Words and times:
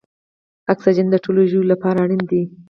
اکسیجن 0.73 1.07
د 1.11 1.15
ټولو 1.23 1.39
ژویو 1.51 1.69
لپاره 1.71 1.97
اړین 2.03 2.21
دی 2.31 2.41